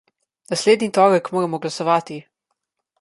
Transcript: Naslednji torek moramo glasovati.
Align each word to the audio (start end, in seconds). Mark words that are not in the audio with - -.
Naslednji 0.53 0.89
torek 0.97 1.31
moramo 1.37 1.59
glasovati. 1.67 2.21